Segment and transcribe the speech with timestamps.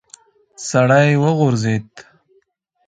[0.67, 1.89] سړی وغورځېد.